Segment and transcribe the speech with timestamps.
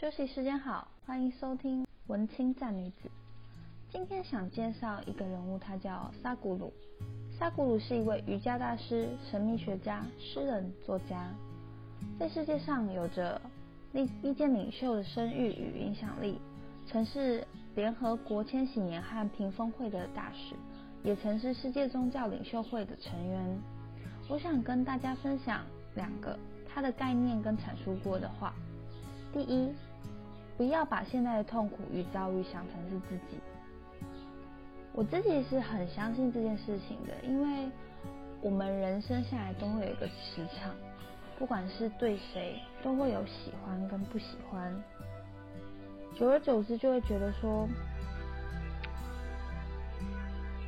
[0.00, 3.10] 休息时间好，欢迎收听文青战女子。
[3.92, 6.72] 今天想介绍一个人物，他叫萨古鲁。
[7.38, 11.28] 萨古鲁是一位瑜伽大师、神秘学家、诗人、作家，
[12.18, 13.38] 在世界上有着
[13.92, 16.40] 历意见领袖的声誉与影响力，
[16.86, 20.54] 曾是联合国千禧年和平峰会的大使，
[21.04, 23.60] 也曾是世界宗教领袖会的成员。
[24.30, 25.62] 我想跟大家分享
[25.94, 28.54] 两个他的概念跟阐述过的话。
[29.32, 29.70] 第一，
[30.60, 33.40] 不要把现在的痛苦与遭遇想成是自己。
[34.92, 37.70] 我自己是很相信这件事情的，因为
[38.42, 40.74] 我们人生下来都会有一个磁场，
[41.38, 44.70] 不管是对谁，都会有喜欢跟不喜欢。
[46.14, 47.66] 久而久之，就会觉得说，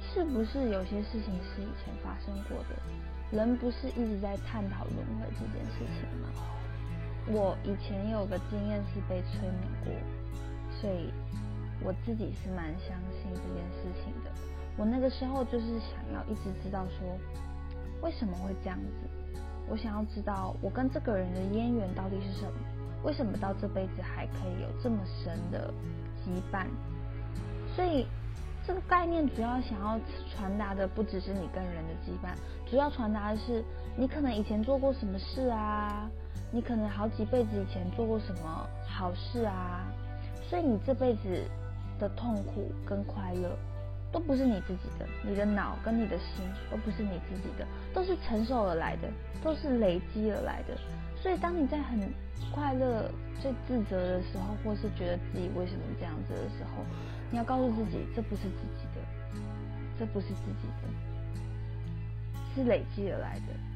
[0.00, 3.36] 是不是有些事情是以前发生过的？
[3.36, 6.30] 人不是一直在探讨轮回这件事情吗？
[7.28, 9.92] 我以前有个经验是被催眠过，
[10.80, 11.12] 所以
[11.84, 14.30] 我自己是蛮相信这件事情的。
[14.76, 17.18] 我那个时候就是想要一直知道说，
[18.02, 19.08] 为什么会这样子？
[19.68, 22.52] 我想要知道我跟这个人的渊源到底是什么？
[23.04, 25.72] 为什么到这辈子还可以有这么深的
[26.24, 26.66] 羁绊？
[27.76, 28.06] 所以
[28.66, 29.98] 这个概念主要想要
[30.34, 32.34] 传达的不只是你跟人的羁绊，
[32.68, 33.64] 主要传达的是
[33.96, 36.10] 你可能以前做过什么事啊。
[36.52, 39.86] 你可能好几辈子以前做过什么好事啊，
[40.48, 41.44] 所以你这辈子
[41.98, 43.56] 的痛苦跟快乐
[44.12, 49.08] 都不是你自己的，你的脑跟你的心都不是你自己的，都是承受而来的，
[49.42, 50.76] 都是累积而来的。
[51.16, 51.98] 所以当你在很
[52.52, 56.84] 快乐、最自责的时候，或是觉得自己为什么这样子的时候，
[57.30, 59.00] 你要告诉自己，这不是自己的，
[59.98, 60.88] 这不是自己的，
[62.54, 63.71] 是累积而来的。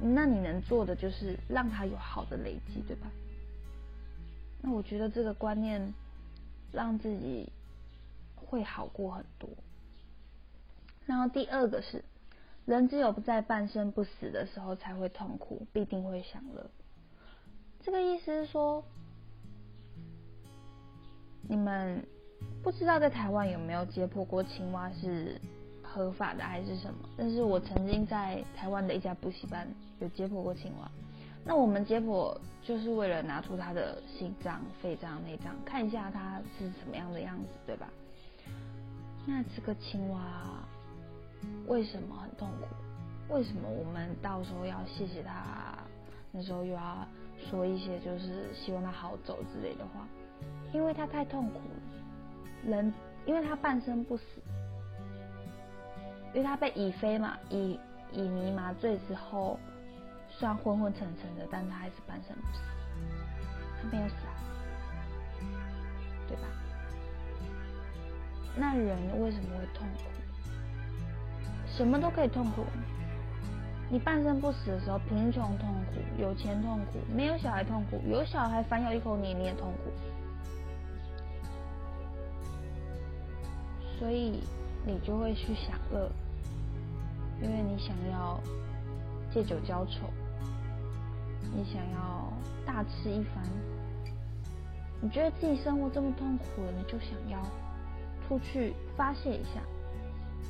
[0.00, 3.06] 那你能做的就是让他有好的累积，对吧？
[4.60, 5.94] 那我觉得这个观念
[6.72, 7.50] 让自己
[8.34, 9.48] 会好过很多。
[11.06, 12.04] 然后第二个是，
[12.66, 16.70] 人只有不在半生不死的时候才会痛苦，必定会享乐。
[17.82, 18.84] 这个意思是说，
[21.48, 22.04] 你们
[22.62, 25.40] 不知道在台湾有没有解剖过青蛙是？
[25.94, 27.08] 合法的还是什么？
[27.16, 29.68] 但是我曾经在台湾的一家补习班
[30.00, 30.90] 有解剖过青蛙。
[31.44, 37.88] 那我们解剖就是为了拿出它的心脏、肺脏、内脏，看一下它是什么样的样子，对吧？
[39.24, 40.20] 那这个青蛙
[41.68, 43.34] 为什么很痛苦？
[43.34, 45.78] 为什么我们到时候要谢谢它？
[46.32, 47.06] 那时候又要
[47.38, 50.08] 说一些就是希望它好走之类的话？
[50.72, 52.70] 因为它太痛苦了。
[52.70, 52.92] 人，
[53.26, 54.24] 因为它半生不死。
[56.34, 57.78] 因为他被乙飞嘛，乙
[58.12, 59.58] 乙醚麻醉之后，
[60.28, 62.60] 虽然昏昏沉沉的，但他还是半生不死，
[63.80, 64.34] 他没有死啊，
[66.26, 66.42] 对吧？
[68.56, 70.02] 那人为什么会痛苦？
[71.66, 72.64] 什么都可以痛苦。
[73.90, 79.92] 你半生不死的时候，贫穷痛苦，有钱痛苦，没有小孩痛苦，有小孩反咬一口你，你也痛苦。
[83.98, 84.42] 所以
[84.84, 86.10] 你就会去享乐。
[87.42, 88.40] 因为你想要
[89.32, 90.08] 借酒浇愁，
[91.52, 92.32] 你想要
[92.64, 93.44] 大吃一番，
[95.00, 97.42] 你觉得自己生活这么痛苦了，你就想要
[98.26, 99.60] 出去发泄一下。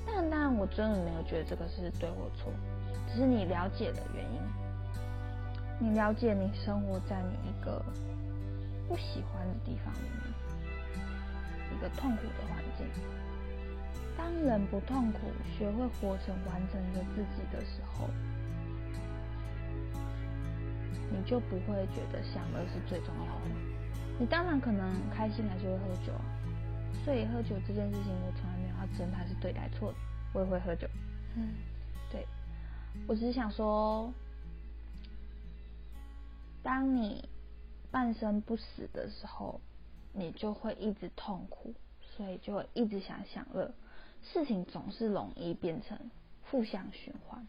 [0.06, 2.52] 但当然，我真的没有觉得这个是对或错，
[3.08, 4.40] 只是你了解的原因。
[5.80, 7.84] 你了解你生活在你一个
[8.86, 12.86] 不喜欢的地方里面，一个痛苦的环境。
[14.16, 15.20] 当人不痛苦，
[15.56, 18.08] 学会活成完整的自己的时候，
[21.10, 23.50] 你就不会觉得享乐是最重要的。
[24.18, 26.24] 你当然可能开心还是会喝酒啊，
[27.04, 29.98] 所以喝酒这件事情我从来没有要争它是对还是错的，
[30.32, 30.88] 我也会喝酒。
[31.36, 31.54] 嗯，
[32.10, 32.26] 对，
[33.08, 34.12] 我只是想说，
[36.62, 37.28] 当你
[37.90, 39.60] 半生不死的时候，
[40.12, 41.74] 你就会一直痛苦，
[42.16, 43.70] 所以就会一直想享乐。
[44.22, 45.98] 事情总是容易变成
[46.44, 47.46] 负向循环，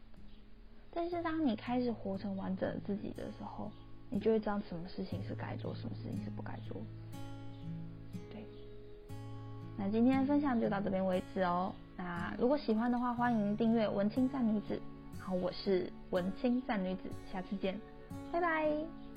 [0.92, 3.72] 但是当你开始活成完整的自己的时候，
[4.10, 6.76] 你就会知道什么事情是该做，什么事情是不该做。
[8.30, 8.46] 对，
[9.78, 11.72] 那今天的分享就到这边为止哦。
[11.96, 14.78] 那如果喜欢的话，欢迎订阅文青战女子。
[15.18, 17.80] 好，我是文青战女子，下次见，
[18.32, 19.15] 拜拜。